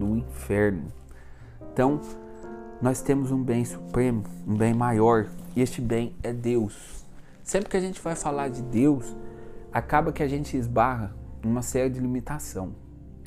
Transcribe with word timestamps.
do 0.00 0.16
inferno. 0.16 0.90
Então, 1.72 2.00
nós 2.80 3.02
temos 3.02 3.30
um 3.30 3.42
bem 3.42 3.64
supremo, 3.64 4.24
um 4.46 4.56
bem 4.56 4.72
maior, 4.72 5.28
e 5.54 5.60
este 5.60 5.80
bem 5.80 6.16
é 6.22 6.32
Deus. 6.32 7.04
Sempre 7.44 7.68
que 7.68 7.76
a 7.76 7.80
gente 7.80 8.00
vai 8.00 8.16
falar 8.16 8.48
de 8.48 8.62
Deus, 8.62 9.14
acaba 9.70 10.12
que 10.12 10.22
a 10.22 10.28
gente 10.28 10.56
esbarra 10.56 11.14
numa 11.44 11.62
série 11.62 11.90
de 11.90 12.00
limitação. 12.00 12.74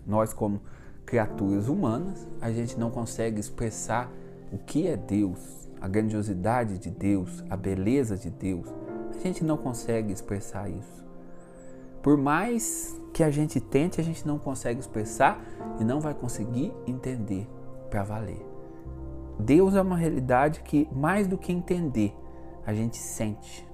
Nós, 0.05 0.33
como 0.33 0.59
criaturas 1.05 1.67
humanas, 1.67 2.27
a 2.41 2.51
gente 2.51 2.77
não 2.79 2.89
consegue 2.89 3.39
expressar 3.39 4.11
o 4.51 4.57
que 4.57 4.87
é 4.87 4.97
Deus, 4.97 5.69
a 5.79 5.87
grandiosidade 5.87 6.79
de 6.79 6.89
Deus, 6.89 7.43
a 7.49 7.55
beleza 7.55 8.17
de 8.17 8.29
Deus. 8.29 8.67
A 9.15 9.19
gente 9.19 9.43
não 9.43 9.57
consegue 9.57 10.11
expressar 10.11 10.69
isso. 10.69 11.02
Por 12.03 12.17
mais 12.17 13.01
que 13.13 13.23
a 13.23 13.31
gente 13.31 13.61
tente, 13.61 14.01
a 14.01 14.03
gente 14.03 14.27
não 14.27 14.37
consegue 14.37 14.79
expressar 14.79 15.41
e 15.79 15.83
não 15.85 16.01
vai 16.01 16.13
conseguir 16.13 16.73
entender 16.85 17.47
para 17.89 18.03
valer. 18.03 18.45
Deus 19.39 19.73
é 19.73 19.81
uma 19.81 19.95
realidade 19.95 20.59
que, 20.59 20.87
mais 20.91 21.27
do 21.27 21.37
que 21.37 21.53
entender, 21.53 22.13
a 22.65 22.73
gente 22.73 22.97
sente. 22.97 23.65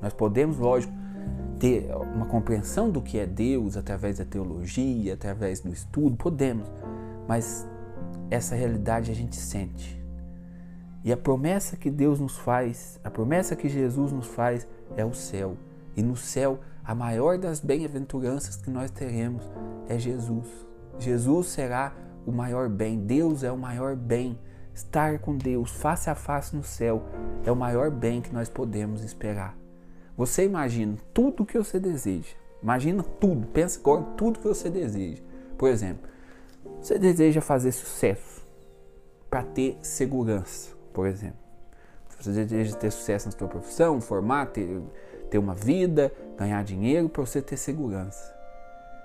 Nós 0.00 0.12
podemos, 0.12 0.58
lógico, 0.58 0.92
ter 1.58 1.92
uma 2.14 2.26
compreensão 2.26 2.88
do 2.88 3.02
que 3.02 3.18
é 3.18 3.26
Deus 3.26 3.76
através 3.76 4.18
da 4.18 4.24
teologia, 4.24 5.14
através 5.14 5.60
do 5.60 5.72
estudo, 5.72 6.16
podemos, 6.16 6.70
mas 7.28 7.68
essa 8.30 8.54
realidade 8.54 9.10
a 9.10 9.14
gente 9.14 9.36
sente. 9.36 10.00
E 11.04 11.12
a 11.12 11.16
promessa 11.16 11.76
que 11.76 11.90
Deus 11.90 12.20
nos 12.20 12.38
faz, 12.38 13.00
a 13.02 13.10
promessa 13.10 13.56
que 13.56 13.68
Jesus 13.68 14.12
nos 14.12 14.26
faz 14.26 14.68
é 14.96 15.04
o 15.04 15.12
céu. 15.12 15.56
E 15.96 16.02
no 16.02 16.16
céu, 16.16 16.60
a 16.84 16.94
maior 16.94 17.38
das 17.38 17.60
bem-aventuranças 17.60 18.56
que 18.56 18.70
nós 18.70 18.90
teremos 18.90 19.48
é 19.88 19.98
Jesus. 19.98 20.48
Jesus 20.98 21.48
será 21.48 21.94
o 22.26 22.32
maior 22.32 22.68
bem, 22.68 22.98
Deus 22.98 23.42
é 23.42 23.50
o 23.50 23.58
maior 23.58 23.96
bem. 23.96 24.38
Estar 24.74 25.18
com 25.18 25.36
Deus 25.36 25.70
face 25.70 26.08
a 26.08 26.14
face 26.14 26.56
no 26.56 26.62
céu 26.62 27.02
é 27.44 27.52
o 27.52 27.56
maior 27.56 27.90
bem 27.90 28.22
que 28.22 28.32
nós 28.32 28.48
podemos 28.48 29.04
esperar. 29.04 29.56
Você 30.16 30.44
imagina 30.44 30.96
tudo 31.12 31.42
o 31.42 31.46
que 31.46 31.58
você 31.58 31.78
deseja. 31.78 32.34
Imagina 32.62 33.02
tudo, 33.02 33.46
pensa 33.48 33.78
agora 33.80 34.02
tudo 34.16 34.38
que 34.38 34.48
você 34.48 34.70
deseja. 34.70 35.22
Por 35.58 35.68
exemplo, 35.68 36.08
você 36.80 36.98
deseja 36.98 37.40
fazer 37.40 37.72
sucesso 37.72 38.42
para 39.28 39.42
ter 39.42 39.78
segurança, 39.82 40.70
por 40.92 41.06
exemplo. 41.06 41.42
Você 42.18 42.30
deseja 42.30 42.76
ter 42.76 42.90
sucesso 42.92 43.26
na 43.26 43.32
sua 43.36 43.48
profissão, 43.48 44.00
formar, 44.00 44.46
ter, 44.46 44.80
ter 45.32 45.38
uma 45.38 45.54
vida, 45.54 46.12
ganhar 46.36 46.62
dinheiro 46.62 47.08
para 47.08 47.24
você 47.24 47.40
ter 47.40 47.56
segurança. 47.56 48.36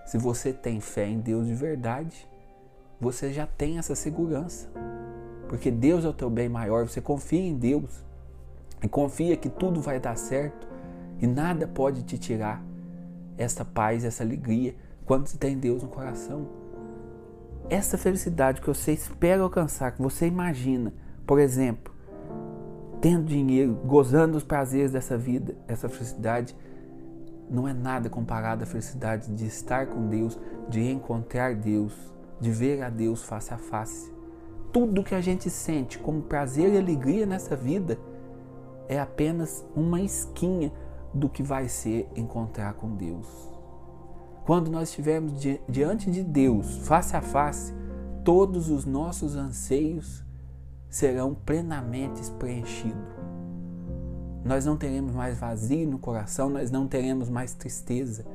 Se 0.05 0.17
você 0.17 0.51
tem 0.51 0.81
fé 0.81 1.07
em 1.07 1.21
Deus 1.21 1.47
de 1.47 1.53
verdade, 1.53 2.27
você 2.99 3.31
já 3.31 3.47
tem 3.47 3.77
essa 3.77 3.95
segurança. 3.95 4.67
Porque 5.47 5.71
Deus 5.71 6.03
é 6.03 6.09
o 6.09 6.13
teu 6.13 6.29
bem 6.29 6.49
maior, 6.49 6.85
você 6.85 6.99
confia 6.99 7.39
em 7.39 7.55
Deus 7.55 8.03
e 8.83 8.89
confia 8.89 9.37
que 9.37 9.47
tudo 9.47 9.79
vai 9.79 10.01
dar 10.01 10.17
certo 10.17 10.67
e 11.17 11.25
nada 11.25 11.65
pode 11.65 12.03
te 12.03 12.17
tirar 12.17 12.61
essa 13.37 13.63
paz, 13.63 14.03
essa 14.03 14.21
alegria 14.21 14.75
quando 15.05 15.27
você 15.27 15.37
tem 15.37 15.57
Deus 15.57 15.81
no 15.81 15.87
coração. 15.87 16.45
Essa 17.69 17.97
felicidade 17.97 18.59
que 18.59 18.67
você 18.67 18.91
espera 18.91 19.43
alcançar, 19.43 19.93
que 19.93 20.01
você 20.01 20.27
imagina, 20.27 20.93
por 21.25 21.39
exemplo, 21.39 21.93
tendo 23.01 23.25
dinheiro, 23.25 23.73
gozando 23.85 24.33
dos 24.33 24.43
prazeres 24.43 24.91
dessa 24.91 25.17
vida, 25.17 25.55
essa 25.67 25.87
felicidade 25.87 26.55
não 27.49 27.67
é 27.67 27.73
nada 27.73 28.09
comparada 28.09 28.63
à 28.63 28.67
felicidade 28.67 29.33
de 29.33 29.45
estar 29.45 29.87
com 29.87 30.07
Deus, 30.07 30.37
de 30.69 30.81
encontrar 30.91 31.55
Deus, 31.55 31.93
de 32.39 32.51
ver 32.51 32.81
a 32.81 32.89
Deus 32.89 33.23
face 33.23 33.53
a 33.53 33.57
face 33.57 34.17
tudo 34.71 35.03
que 35.03 35.15
a 35.15 35.21
gente 35.21 35.49
sente 35.49 35.97
como 35.97 36.21
prazer 36.21 36.71
e 36.71 36.77
alegria 36.77 37.25
nessa 37.25 37.55
vida 37.55 37.97
é 38.87 38.99
apenas 38.99 39.65
uma 39.75 40.01
esquinha 40.01 40.71
do 41.13 41.27
que 41.27 41.41
vai 41.41 41.67
ser 41.67 42.07
encontrar 42.15 42.73
com 42.75 42.95
Deus. 42.95 43.27
Quando 44.45 44.69
nós 44.69 44.89
estivermos 44.89 45.33
diante 45.67 46.11
de 46.11 46.23
Deus, 46.23 46.77
face 46.87 47.15
a 47.15 47.21
face, 47.21 47.73
todos 48.23 48.69
os 48.69 48.85
nossos 48.85 49.35
anseios 49.35 50.23
serão 50.89 51.33
plenamente 51.33 52.21
preenchidos. 52.31 53.17
Nós 54.43 54.65
não 54.65 54.77
teremos 54.77 55.13
mais 55.13 55.37
vazio 55.37 55.87
no 55.87 55.99
coração, 55.99 56.49
nós 56.49 56.71
não 56.71 56.87
teremos 56.87 57.29
mais 57.29 57.53
tristeza. 57.53 58.25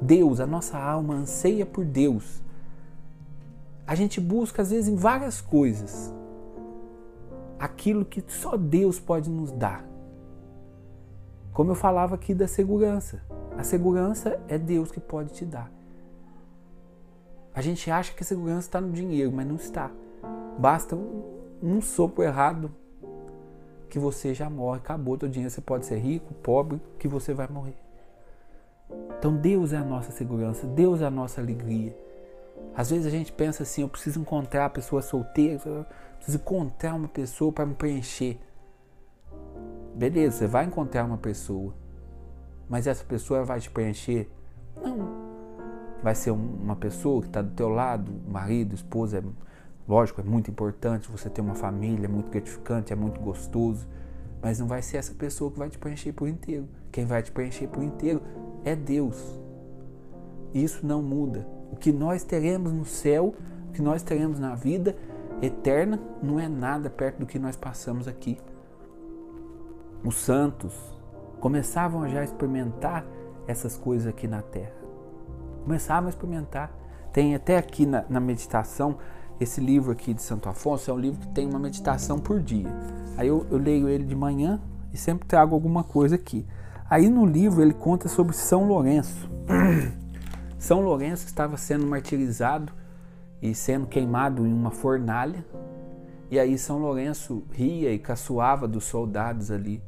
Deus, 0.00 0.40
a 0.40 0.46
nossa 0.46 0.78
alma 0.78 1.14
anseia 1.14 1.64
por 1.64 1.84
Deus 1.84 2.44
a 3.86 3.94
gente 3.94 4.20
busca, 4.20 4.62
às 4.62 4.70
vezes, 4.70 4.88
em 4.88 4.96
várias 4.96 5.40
coisas 5.40 6.12
aquilo 7.58 8.04
que 8.04 8.22
só 8.28 8.56
Deus 8.56 8.98
pode 8.98 9.30
nos 9.30 9.50
dar. 9.52 9.84
Como 11.52 11.70
eu 11.70 11.74
falava 11.74 12.14
aqui 12.14 12.34
da 12.34 12.48
segurança. 12.48 13.22
A 13.56 13.62
segurança 13.62 14.40
é 14.48 14.58
Deus 14.58 14.90
que 14.90 15.00
pode 15.00 15.32
te 15.32 15.44
dar. 15.44 15.70
A 17.54 17.62
gente 17.62 17.90
acha 17.90 18.12
que 18.12 18.22
a 18.22 18.26
segurança 18.26 18.66
está 18.66 18.80
no 18.80 18.90
dinheiro, 18.90 19.30
mas 19.32 19.46
não 19.46 19.56
está. 19.56 19.90
Basta 20.58 20.96
um, 21.62 21.80
sopro 21.80 22.22
errado 22.22 22.74
que 23.88 23.98
você 23.98 24.34
já 24.34 24.50
morre, 24.50 24.78
acabou 24.78 25.16
teu 25.16 25.28
dinheiro. 25.28 25.52
Você 25.52 25.60
pode 25.60 25.86
ser 25.86 25.98
rico, 25.98 26.34
pobre, 26.34 26.80
que 26.98 27.06
você 27.06 27.32
vai 27.32 27.46
morrer. 27.48 27.76
Então 29.18 29.36
Deus 29.36 29.72
é 29.72 29.76
a 29.76 29.84
nossa 29.84 30.12
segurança, 30.12 30.66
Deus 30.66 31.00
é 31.00 31.06
a 31.06 31.10
nossa 31.10 31.40
alegria. 31.40 31.96
Às 32.76 32.90
vezes 32.90 33.06
a 33.06 33.10
gente 33.10 33.32
pensa 33.32 33.62
assim, 33.62 33.82
eu 33.82 33.88
preciso 33.88 34.20
encontrar 34.20 34.66
a 34.66 34.70
pessoa 34.70 35.00
solteira, 35.00 35.86
preciso 36.16 36.38
encontrar 36.38 36.94
uma 36.94 37.08
pessoa 37.08 37.52
para 37.52 37.64
me 37.64 37.74
preencher. 37.74 38.38
Beleza, 39.94 40.38
você 40.38 40.46
vai 40.46 40.64
encontrar 40.64 41.04
uma 41.04 41.16
pessoa, 41.16 41.72
mas 42.68 42.86
essa 42.86 43.04
pessoa 43.04 43.44
vai 43.44 43.60
te 43.60 43.70
preencher? 43.70 44.28
Não. 44.82 45.24
Vai 46.02 46.14
ser 46.14 46.32
uma 46.32 46.76
pessoa 46.76 47.22
que 47.22 47.28
está 47.28 47.40
do 47.40 47.52
teu 47.52 47.68
lado, 47.68 48.12
marido, 48.28 48.74
esposa, 48.74 49.24
lógico, 49.86 50.20
é 50.20 50.24
muito 50.24 50.50
importante 50.50 51.10
você 51.10 51.28
ter 51.28 51.40
uma 51.40 51.54
família, 51.54 52.06
é 52.06 52.08
muito 52.08 52.30
gratificante, 52.30 52.92
é 52.92 52.96
muito 52.96 53.20
gostoso, 53.20 53.86
mas 54.42 54.58
não 54.58 54.66
vai 54.66 54.82
ser 54.82 54.98
essa 54.98 55.14
pessoa 55.14 55.50
que 55.50 55.58
vai 55.58 55.70
te 55.70 55.78
preencher 55.78 56.12
por 56.12 56.28
inteiro. 56.28 56.68
Quem 56.92 57.04
vai 57.04 57.22
te 57.22 57.32
preencher 57.32 57.66
por 57.68 57.82
inteiro 57.82 58.22
é 58.64 58.76
Deus. 58.76 59.40
Isso 60.52 60.86
não 60.86 61.02
muda. 61.02 61.46
O 61.72 61.76
que 61.76 61.92
nós 61.92 62.22
teremos 62.22 62.72
no 62.72 62.84
céu, 62.84 63.34
o 63.68 63.72
que 63.72 63.82
nós 63.82 64.02
teremos 64.02 64.38
na 64.38 64.54
vida 64.54 64.96
eterna, 65.42 66.00
não 66.22 66.38
é 66.38 66.48
nada 66.48 66.88
perto 66.88 67.18
do 67.18 67.26
que 67.26 67.38
nós 67.38 67.56
passamos 67.56 68.06
aqui. 68.06 68.38
Os 70.04 70.16
santos 70.16 70.74
começavam 71.40 72.08
já 72.08 72.20
a 72.20 72.24
experimentar 72.24 73.04
essas 73.46 73.76
coisas 73.76 74.06
aqui 74.06 74.28
na 74.28 74.42
terra. 74.42 74.74
Começavam 75.64 76.06
a 76.06 76.10
experimentar. 76.10 76.70
Tem 77.12 77.34
até 77.34 77.56
aqui 77.56 77.86
na, 77.86 78.04
na 78.08 78.20
meditação, 78.20 78.98
esse 79.40 79.60
livro 79.60 79.90
aqui 79.92 80.14
de 80.14 80.22
Santo 80.22 80.48
Afonso 80.48 80.90
é 80.90 80.94
um 80.94 80.98
livro 80.98 81.20
que 81.20 81.28
tem 81.28 81.46
uma 81.46 81.58
meditação 81.58 82.18
por 82.18 82.40
dia. 82.40 82.68
Aí 83.16 83.28
eu, 83.28 83.46
eu 83.50 83.58
leio 83.58 83.88
ele 83.88 84.04
de 84.04 84.14
manhã 84.14 84.60
e 84.92 84.96
sempre 84.96 85.26
trago 85.26 85.54
alguma 85.54 85.82
coisa 85.82 86.14
aqui. 86.14 86.46
Aí 86.88 87.08
no 87.08 87.26
livro 87.26 87.60
ele 87.60 87.74
conta 87.74 88.08
sobre 88.08 88.34
São 88.34 88.66
Lourenço. 88.66 89.28
São 90.58 90.80
Lourenço 90.80 91.26
estava 91.26 91.56
sendo 91.56 91.86
martirizado 91.86 92.72
e 93.42 93.54
sendo 93.54 93.86
queimado 93.86 94.46
em 94.46 94.52
uma 94.52 94.70
fornalha. 94.70 95.44
E 96.30 96.38
aí 96.38 96.56
São 96.56 96.78
Lourenço 96.78 97.42
ria 97.50 97.92
e 97.92 97.98
caçoava 97.98 98.68
dos 98.68 98.84
soldados 98.84 99.50
ali. 99.50 99.82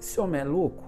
Esse 0.00 0.20
homem 0.20 0.40
é 0.40 0.44
louco? 0.44 0.84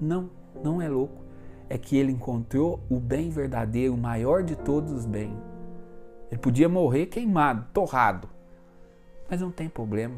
Não, 0.00 0.30
não 0.62 0.80
é 0.80 0.88
louco. 0.88 1.24
É 1.68 1.76
que 1.76 1.96
ele 1.96 2.12
encontrou 2.12 2.80
o 2.88 2.98
bem 2.98 3.28
verdadeiro, 3.28 3.94
o 3.94 3.98
maior 3.98 4.42
de 4.42 4.56
todos 4.56 4.92
os 4.92 5.04
bens. 5.04 5.36
Ele 6.30 6.40
podia 6.40 6.68
morrer 6.68 7.06
queimado, 7.06 7.66
torrado. 7.72 8.28
Mas 9.28 9.40
não 9.40 9.50
tem 9.50 9.68
problema. 9.68 10.16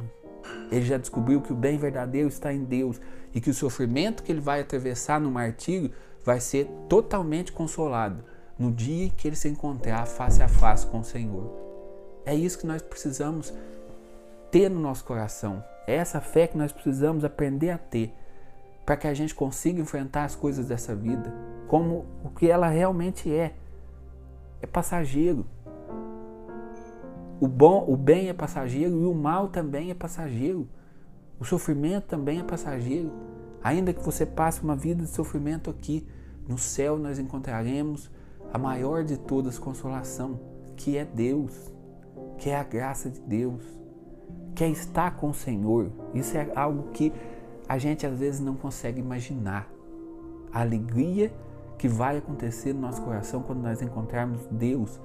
Ele 0.70 0.84
já 0.84 0.96
descobriu 0.96 1.40
que 1.40 1.52
o 1.52 1.56
bem 1.56 1.78
verdadeiro 1.78 2.28
está 2.28 2.52
em 2.52 2.64
Deus 2.64 3.00
e 3.34 3.40
que 3.40 3.50
o 3.50 3.55
sofrimento 3.55 4.22
que 4.22 4.32
ele 4.32 4.40
vai 4.40 4.60
atravessar 4.60 5.20
no 5.20 5.31
martírio 5.31 5.90
vai 6.25 6.40
ser 6.40 6.66
totalmente 6.88 7.52
consolado 7.52 8.25
no 8.58 8.72
dia 8.72 9.08
que 9.10 9.28
ele 9.28 9.37
se 9.37 9.49
encontrar 9.49 10.06
face 10.06 10.43
a 10.43 10.49
face 10.49 10.87
com 10.87 11.00
o 11.00 11.05
Senhor. 11.05 11.50
É 12.26 12.34
isso 12.34 12.58
que 12.58 12.66
nós 12.66 12.82
precisamos 12.82 13.54
ter 14.50 14.69
no 14.69 14.81
nosso 14.81 15.04
coração. 15.04 15.62
É 15.87 15.94
essa 15.94 16.20
fé 16.20 16.46
que 16.46 16.58
nós 16.58 16.72
precisamos 16.72 17.25
aprender 17.25 17.70
a 17.70 17.78
ter 17.78 18.12
para 18.84 18.96
que 18.96 19.06
a 19.06 19.14
gente 19.14 19.34
consiga 19.34 19.81
enfrentar 19.81 20.25
as 20.25 20.34
coisas 20.34 20.66
dessa 20.66 20.94
vida 20.94 21.32
como 21.69 22.06
o 22.25 22.31
que 22.31 22.50
ela 22.50 22.69
realmente 22.69 23.32
é. 23.32 23.54
É 24.61 24.66
passageiro. 24.66 25.46
O 27.40 27.46
bom, 27.46 27.85
o 27.88 27.96
bem 27.96 28.29
é 28.29 28.32
passageiro 28.32 29.00
e 29.00 29.05
o 29.05 29.14
mal 29.14 29.49
também 29.49 29.90
é 29.90 29.94
passageiro. 29.94 30.69
O 31.38 31.44
sofrimento 31.44 32.06
também 32.06 32.40
é 32.40 32.43
passageiro. 32.43 33.12
Ainda 33.62 33.93
que 33.93 34.02
você 34.02 34.26
passe 34.26 34.62
uma 34.62 34.75
vida 34.75 35.05
de 35.05 35.11
sofrimento 35.11 35.70
aqui, 35.70 36.06
no 36.49 36.58
céu 36.58 36.99
nós 36.99 37.19
encontraremos 37.19 38.11
a 38.52 38.58
maior 38.58 39.05
de 39.05 39.17
todas 39.17 39.58
consolação, 39.58 40.40
que 40.76 40.96
é 40.96 41.05
Deus, 41.05 41.73
que 42.38 42.50
é 42.50 42.56
a 42.56 42.64
graça 42.64 43.08
de 43.08 43.20
Deus, 43.20 43.62
que 44.55 44.64
é 44.64 44.69
estar 44.69 45.17
com 45.17 45.31
o 45.31 45.35
Senhor. 45.35 45.93
Isso 46.14 46.37
é 46.37 46.50
algo 46.56 46.90
que 46.90 47.12
a 47.69 47.79
gente 47.79 48.05
às 48.05 48.19
vezes 48.19 48.40
não 48.40 48.56
consegue 48.56 48.99
imaginar. 48.99 49.70
A 50.52 50.62
alegria 50.62 51.32
que 51.76 51.87
vai 51.87 52.17
acontecer 52.17 52.73
no 52.73 52.81
nosso 52.81 53.02
coração 53.02 53.43
quando 53.43 53.61
nós 53.61 53.81
encontrarmos 53.81 54.40
Deus 54.50 54.99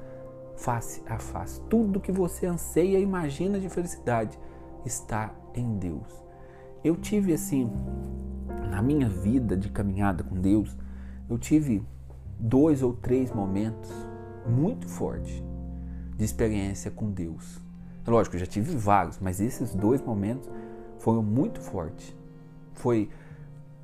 face 0.56 1.02
a 1.06 1.18
face. 1.18 1.62
Tudo 1.70 2.00
que 2.00 2.12
você 2.12 2.46
anseia 2.46 3.00
e 3.00 3.04
imagina 3.04 3.60
de 3.60 3.70
felicidade 3.70 4.40
está 4.86 5.34
em 5.54 5.78
Deus. 5.78 6.08
Eu 6.84 6.96
tive 6.96 7.34
assim, 7.34 7.70
na 8.70 8.82
minha 8.82 9.08
vida 9.08 9.56
de 9.56 9.70
caminhada 9.70 10.24
com 10.24 10.36
Deus, 10.36 10.76
eu 11.30 11.38
tive 11.38 11.86
dois 12.40 12.84
ou 12.84 12.94
três 12.94 13.32
momentos 13.32 13.90
muito 14.48 14.88
fortes 14.88 15.42
de 16.18 16.26
experiência 16.26 16.92
com 16.92 17.10
Deus. 17.10 17.62
Lógico, 18.06 18.36
eu 18.36 18.40
já 18.42 18.46
tive 18.46 18.76
vários, 18.76 19.20
mas 19.20 19.40
esses 19.40 19.74
dois 19.74 20.02
momentos 20.02 20.50
foram 21.00 21.24
muito 21.24 21.62
fortes. 21.62 22.16
Foi 22.74 23.10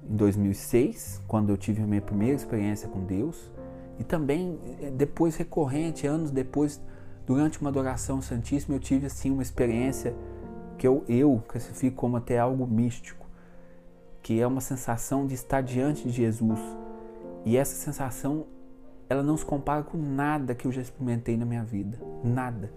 em 0.09 0.15
2006, 0.15 1.21
quando 1.27 1.49
eu 1.49 1.57
tive 1.57 1.81
a 1.81 1.87
minha 1.87 2.01
primeira 2.01 2.35
experiência 2.35 2.89
com 2.89 3.05
Deus, 3.05 3.49
e 3.99 4.03
também 4.03 4.57
eh, 4.81 4.89
depois 4.89 5.35
recorrente, 5.35 6.07
anos 6.07 6.31
depois, 6.31 6.81
durante 7.27 7.59
uma 7.59 7.69
adoração 7.69 8.21
santíssima, 8.21 8.75
eu 8.75 8.79
tive 8.79 9.05
assim 9.05 9.29
uma 9.29 9.43
experiência 9.43 10.15
que 10.77 10.87
eu, 10.87 11.03
eu 11.09 11.43
classifico 11.45 11.97
como 11.97 12.15
até 12.15 12.39
algo 12.39 12.65
místico, 12.65 13.27
que 14.23 14.39
é 14.39 14.47
uma 14.47 14.61
sensação 14.61 15.27
de 15.27 15.35
estar 15.35 15.61
diante 15.61 16.07
de 16.07 16.13
Jesus. 16.13 16.59
E 17.45 17.57
essa 17.57 17.75
sensação, 17.75 18.45
ela 19.09 19.21
não 19.21 19.35
se 19.35 19.45
compara 19.45 19.83
com 19.83 19.97
nada 19.97 20.55
que 20.55 20.65
eu 20.65 20.71
já 20.71 20.81
experimentei 20.81 21.35
na 21.35 21.45
minha 21.45 21.63
vida, 21.63 21.99
nada. 22.23 22.71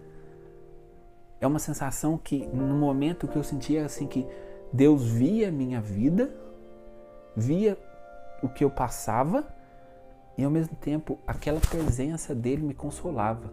É 1.40 1.46
uma 1.46 1.60
sensação 1.60 2.18
que 2.18 2.46
no 2.46 2.74
momento 2.74 3.28
que 3.28 3.36
eu 3.36 3.44
sentia 3.44 3.84
assim 3.84 4.08
que 4.08 4.26
Deus 4.72 5.04
via 5.04 5.48
a 5.48 5.52
minha 5.52 5.80
vida, 5.80 6.34
via 7.36 7.78
o 8.42 8.48
que 8.48 8.64
eu 8.64 8.70
passava 8.70 9.46
e 10.36 10.44
ao 10.44 10.50
mesmo 10.50 10.74
tempo 10.76 11.18
aquela 11.26 11.60
presença 11.60 12.34
dele 12.34 12.62
me 12.62 12.74
consolava. 12.74 13.52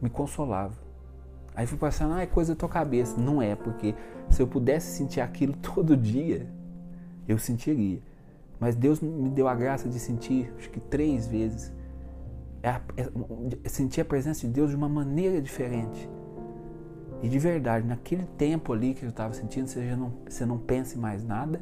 Me 0.00 0.10
consolava. 0.10 0.74
Aí 1.54 1.66
fui 1.66 1.78
pensando, 1.78 2.14
ah, 2.14 2.22
é 2.22 2.26
coisa 2.26 2.54
da 2.54 2.58
tua 2.58 2.68
cabeça. 2.68 3.18
Não 3.20 3.40
é, 3.40 3.54
porque 3.54 3.94
se 4.28 4.42
eu 4.42 4.46
pudesse 4.46 4.96
sentir 4.96 5.20
aquilo 5.20 5.54
todo 5.62 5.96
dia, 5.96 6.46
eu 7.28 7.38
sentiria. 7.38 8.00
Mas 8.58 8.74
Deus 8.74 9.00
me 9.00 9.30
deu 9.30 9.48
a 9.48 9.54
graça 9.54 9.88
de 9.88 9.98
sentir, 9.98 10.52
acho 10.58 10.70
que 10.70 10.80
três 10.80 11.26
vezes, 11.26 11.72
é, 12.62 12.80
é, 12.96 13.68
sentir 13.68 14.00
a 14.00 14.04
presença 14.04 14.46
de 14.46 14.52
Deus 14.52 14.70
de 14.70 14.76
uma 14.76 14.88
maneira 14.88 15.40
diferente. 15.40 16.08
E 17.22 17.28
de 17.28 17.38
verdade, 17.38 17.86
naquele 17.86 18.24
tempo 18.36 18.72
ali 18.72 18.94
que 18.94 19.04
eu 19.04 19.08
estava 19.08 19.32
sentindo, 19.32 19.66
você, 19.66 19.96
não, 19.96 20.12
você 20.28 20.44
não 20.44 20.58
pensa 20.58 20.96
em 20.96 21.00
mais 21.00 21.24
nada 21.24 21.60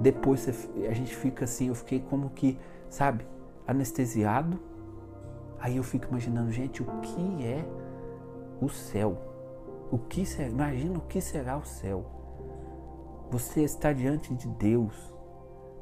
depois 0.00 0.48
a 0.88 0.92
gente 0.92 1.14
fica 1.14 1.44
assim, 1.44 1.68
eu 1.68 1.74
fiquei 1.74 2.00
como 2.00 2.30
que, 2.30 2.58
sabe, 2.88 3.26
anestesiado. 3.66 4.58
Aí 5.60 5.76
eu 5.76 5.82
fico 5.82 6.06
imaginando, 6.08 6.52
gente, 6.52 6.82
o 6.82 6.86
que 7.00 7.44
é 7.44 7.64
o 8.60 8.68
céu? 8.68 9.18
O 9.90 9.98
que 9.98 10.24
será? 10.24 10.48
Imagina 10.48 10.98
o 10.98 11.02
que 11.02 11.20
será 11.20 11.56
o 11.56 11.64
céu. 11.64 12.04
Você 13.30 13.62
está 13.62 13.92
diante 13.92 14.32
de 14.34 14.46
Deus. 14.48 14.94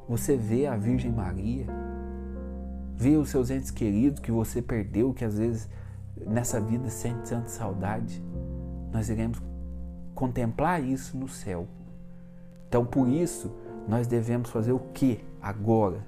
Você 0.09 0.37
vê 0.37 0.67
a 0.67 0.77
Virgem 0.77 1.13
Maria. 1.13 1.67
Vê 2.95 3.17
os 3.17 3.29
seus 3.29 3.51
entes 3.51 3.71
queridos 3.71 4.21
que 4.21 4.33
você 4.33 4.63
perdeu, 4.63 5.13
que 5.13 5.25
às 5.25 5.37
vezes 5.37 5.69
nessa 6.27 6.59
vida 6.61 6.89
sente 6.89 7.29
tanta 7.29 7.49
saudade. 7.49 8.25
Nós 8.91 9.11
iremos 9.11 9.43
contemplar 10.15 10.83
isso 10.83 11.19
no 11.19 11.29
céu. 11.29 11.69
Então, 12.67 12.87
por 12.87 13.07
isso, 13.07 13.55
nós 13.89 14.07
devemos 14.07 14.51
fazer 14.51 14.73
o 14.73 14.79
que 14.79 15.25
agora? 15.41 16.05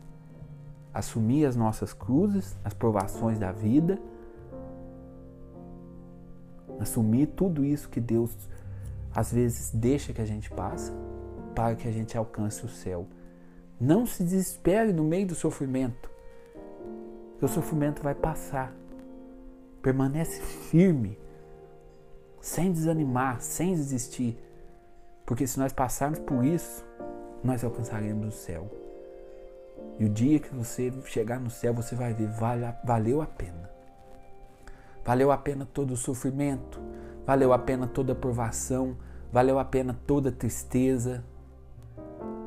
Assumir 0.93 1.45
as 1.45 1.55
nossas 1.55 1.93
cruzes, 1.93 2.57
as 2.65 2.75
provações 2.75 3.39
da 3.39 3.53
vida, 3.53 3.99
assumir 6.81 7.27
tudo 7.29 7.65
isso 7.65 7.89
que 7.89 8.01
Deus 8.01 8.31
às 9.15 9.33
vezes 9.33 9.71
deixa 9.73 10.13
que 10.13 10.21
a 10.21 10.27
gente 10.27 10.51
passe 10.51 10.93
para 11.55 11.75
que 11.75 11.89
a 11.89 11.93
gente 11.93 12.17
alcance 12.17 12.65
o 12.65 12.69
céu. 12.69 13.07
Não 13.81 14.07
se 14.07 14.25
desespere 14.25 14.93
no 14.93 15.05
meio 15.05 15.27
do 15.27 15.35
sofrimento, 15.35 16.11
o 17.41 17.49
sofrimento 17.49 18.03
vai 18.03 18.15
passar. 18.15 18.73
Permanece 19.81 20.41
firme, 20.41 21.17
sem 22.41 22.73
desanimar, 22.73 23.41
sem 23.41 23.75
desistir, 23.75 24.37
porque 25.25 25.47
se 25.47 25.59
nós 25.59 25.73
passarmos 25.73 26.19
por 26.19 26.45
isso, 26.45 26.85
nós 27.43 27.65
alcançaremos 27.65 28.29
o 28.29 28.31
céu. 28.31 28.71
E 29.99 30.05
o 30.05 30.09
dia 30.09 30.39
que 30.39 30.55
você 30.55 30.93
chegar 31.05 31.41
no 31.41 31.51
céu, 31.51 31.75
você 31.75 31.95
vai 31.95 32.13
ver, 32.13 32.29
vale, 32.29 32.67
valeu 32.85 33.21
a 33.21 33.27
pena. 33.27 33.69
Valeu 35.05 35.33
a 35.33 35.39
pena 35.39 35.67
todo 35.67 35.93
o 35.93 35.97
sofrimento, 35.97 36.81
valeu 37.27 37.53
a 37.53 37.59
pena 37.59 37.87
toda 37.87 38.13
a 38.13 38.17
provação, 38.17 38.97
valeu 39.33 39.59
a 39.59 39.65
pena 39.65 39.99
toda 40.07 40.29
a 40.29 40.33
tristeza, 40.33 41.25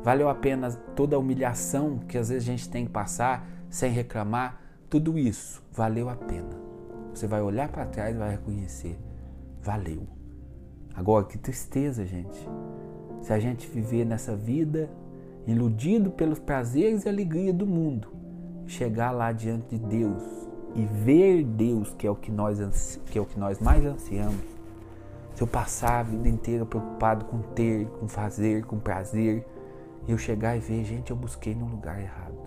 valeu 0.03 0.29
a 0.29 0.35
pena 0.35 0.71
toda 0.95 1.15
a 1.15 1.19
humilhação 1.19 1.99
que 1.99 2.17
às 2.17 2.29
vezes 2.29 2.47
a 2.47 2.51
gente 2.51 2.69
tem 2.69 2.85
que 2.85 2.91
passar 2.91 3.47
sem 3.69 3.91
reclamar. 3.91 4.61
Tudo 4.89 5.17
isso 5.17 5.63
valeu 5.71 6.09
a 6.09 6.15
pena. 6.15 6.49
Você 7.13 7.27
vai 7.27 7.41
olhar 7.41 7.69
para 7.69 7.85
trás 7.85 8.15
e 8.15 8.19
vai 8.19 8.31
reconhecer, 8.31 8.97
valeu. 9.61 10.07
Agora, 10.93 11.25
que 11.25 11.37
tristeza, 11.37 12.05
gente 12.05 12.47
se 13.21 13.31
a 13.31 13.39
gente 13.39 13.67
viver 13.67 14.05
nessa 14.05 14.35
vida 14.35 14.89
iludido 15.47 16.11
pelos 16.11 16.39
prazeres 16.39 17.05
e 17.05 17.09
alegria 17.09 17.53
do 17.53 17.65
mundo, 17.65 18.09
chegar 18.67 19.11
lá 19.11 19.31
diante 19.31 19.77
de 19.77 19.79
Deus 19.79 20.23
e 20.75 20.85
ver 20.85 21.43
Deus, 21.43 21.93
que 21.97 22.07
é 22.07 22.11
o 22.11 22.15
que 22.15 22.31
nós, 22.31 22.99
que 23.07 23.17
é 23.17 23.21
o 23.21 23.25
que 23.25 23.39
nós 23.39 23.59
mais 23.59 23.85
ansiamos, 23.85 24.51
se 25.33 25.41
eu 25.41 25.47
passar 25.47 25.99
a 25.99 26.03
vida 26.03 26.29
inteira 26.29 26.65
preocupado 26.65 27.25
com 27.25 27.39
ter, 27.39 27.87
com 27.87 28.07
fazer, 28.07 28.65
com 28.65 28.79
prazer, 28.79 29.45
e 30.07 30.11
eu 30.11 30.17
chegar 30.17 30.55
e 30.55 30.59
ver, 30.59 30.83
gente, 30.83 31.11
eu 31.11 31.17
busquei 31.17 31.53
no 31.53 31.65
lugar 31.65 31.99
errado. 31.99 32.37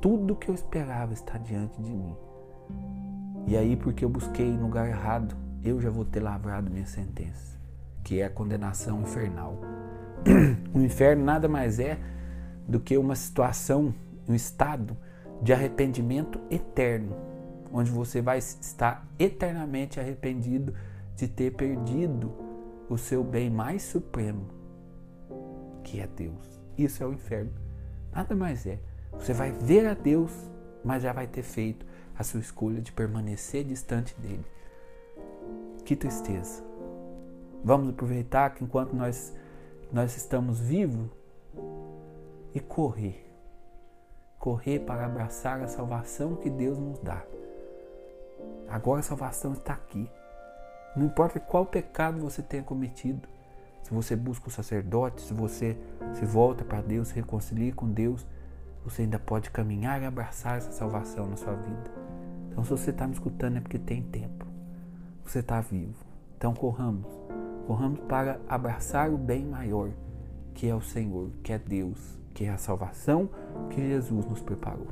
Tudo 0.00 0.36
que 0.36 0.50
eu 0.50 0.54
esperava 0.54 1.12
está 1.12 1.38
diante 1.38 1.80
de 1.80 1.92
mim. 1.92 2.14
E 3.46 3.56
aí, 3.56 3.76
porque 3.76 4.04
eu 4.04 4.08
busquei 4.08 4.50
no 4.50 4.62
lugar 4.62 4.88
errado, 4.88 5.34
eu 5.62 5.80
já 5.80 5.90
vou 5.90 6.04
ter 6.04 6.20
lavrado 6.20 6.70
minha 6.70 6.86
sentença, 6.86 7.58
que 8.02 8.20
é 8.20 8.26
a 8.26 8.30
condenação 8.30 9.00
infernal. 9.00 9.58
o 10.74 10.80
inferno 10.80 11.24
nada 11.24 11.48
mais 11.48 11.78
é 11.78 11.98
do 12.66 12.80
que 12.80 12.96
uma 12.96 13.14
situação, 13.14 13.94
um 14.28 14.34
estado 14.34 14.96
de 15.42 15.52
arrependimento 15.52 16.40
eterno, 16.50 17.16
onde 17.72 17.90
você 17.90 18.20
vai 18.22 18.38
estar 18.38 19.06
eternamente 19.18 20.00
arrependido 20.00 20.74
de 21.16 21.28
ter 21.28 21.52
perdido 21.52 22.32
o 22.88 22.96
seu 22.96 23.22
bem 23.22 23.50
mais 23.50 23.82
supremo, 23.82 24.46
que 25.82 26.00
é 26.00 26.06
Deus. 26.06 26.60
Isso 26.76 27.02
é 27.02 27.06
o 27.06 27.12
inferno. 27.12 27.52
Nada 28.12 28.34
mais 28.34 28.66
é. 28.66 28.78
Você 29.12 29.32
vai 29.32 29.52
ver 29.52 29.86
a 29.86 29.94
Deus, 29.94 30.32
mas 30.84 31.02
já 31.02 31.12
vai 31.12 31.26
ter 31.26 31.42
feito 31.42 31.86
a 32.16 32.22
sua 32.22 32.40
escolha 32.40 32.80
de 32.80 32.92
permanecer 32.92 33.64
distante 33.64 34.14
dele. 34.20 34.44
Que 35.84 35.94
tristeza. 35.94 36.64
Vamos 37.62 37.88
aproveitar 37.88 38.50
que 38.54 38.64
enquanto 38.64 38.94
nós 38.94 39.34
nós 39.94 40.16
estamos 40.16 40.58
vivos 40.58 41.08
e 42.52 42.58
correr. 42.58 43.32
Correr 44.40 44.80
para 44.80 45.06
abraçar 45.06 45.62
a 45.62 45.68
salvação 45.68 46.34
que 46.34 46.50
Deus 46.50 46.76
nos 46.76 46.98
dá. 46.98 47.22
Agora 48.68 48.98
a 48.98 49.04
salvação 49.04 49.52
está 49.52 49.72
aqui. 49.72 50.10
Não 50.96 51.06
importa 51.06 51.38
qual 51.38 51.64
pecado 51.64 52.18
você 52.18 52.42
tenha 52.42 52.64
cometido, 52.64 53.28
se 53.84 53.94
você 53.94 54.16
busca 54.16 54.48
o 54.48 54.50
sacerdote, 54.50 55.22
se 55.22 55.32
você 55.32 55.78
se 56.14 56.24
volta 56.24 56.64
para 56.64 56.82
Deus, 56.82 57.08
se 57.08 57.14
reconcilia 57.14 57.72
com 57.72 57.88
Deus, 57.88 58.26
você 58.84 59.02
ainda 59.02 59.20
pode 59.20 59.48
caminhar 59.52 60.02
e 60.02 60.06
abraçar 60.06 60.58
essa 60.58 60.72
salvação 60.72 61.28
na 61.28 61.36
sua 61.36 61.54
vida. 61.54 61.90
Então, 62.50 62.64
se 62.64 62.70
você 62.70 62.90
está 62.90 63.06
me 63.06 63.12
escutando, 63.12 63.58
é 63.58 63.60
porque 63.60 63.78
tem 63.78 64.02
tempo. 64.02 64.44
Você 65.24 65.38
está 65.38 65.60
vivo. 65.60 66.04
Então, 66.36 66.52
corramos 66.52 67.23
corramos 67.66 68.00
para 68.00 68.40
abraçar 68.48 69.10
o 69.10 69.18
bem 69.18 69.44
maior, 69.44 69.90
que 70.54 70.68
é 70.68 70.74
o 70.74 70.80
Senhor, 70.80 71.30
que 71.42 71.52
é 71.52 71.58
Deus, 71.58 72.18
que 72.32 72.44
é 72.44 72.50
a 72.50 72.58
salvação 72.58 73.28
que 73.70 73.80
Jesus 73.80 74.26
nos 74.26 74.40
preparou. 74.40 74.86